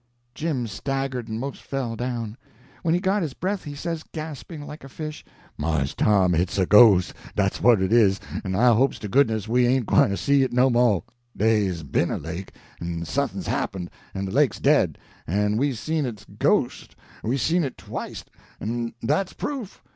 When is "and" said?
1.27-1.39